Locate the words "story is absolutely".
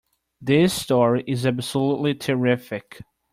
0.73-2.15